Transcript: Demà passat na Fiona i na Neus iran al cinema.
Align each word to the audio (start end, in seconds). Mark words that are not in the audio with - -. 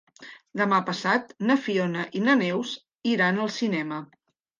Demà 0.59 0.77
passat 0.85 1.35
na 1.49 1.57
Fiona 1.65 2.05
i 2.19 2.21
na 2.29 2.35
Neus 2.39 2.73
iran 3.13 3.39
al 3.45 3.53
cinema. 3.59 4.01